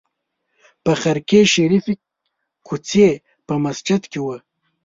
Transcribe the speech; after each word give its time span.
په 0.83 0.91
خرقې 1.01 1.41
شریفې 1.53 1.93
کوڅې 2.67 3.07
په 3.47 3.53
مسجد 3.63 4.01
کې 4.11 4.19
وه. 4.25 4.37